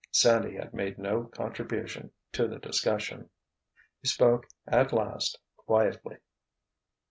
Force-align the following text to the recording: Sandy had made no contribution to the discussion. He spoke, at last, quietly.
Sandy 0.11 0.55
had 0.57 0.73
made 0.73 0.97
no 0.97 1.25
contribution 1.25 2.09
to 2.31 2.47
the 2.47 2.57
discussion. 2.57 3.29
He 4.01 4.07
spoke, 4.07 4.47
at 4.65 4.91
last, 4.91 5.37
quietly. 5.55 6.17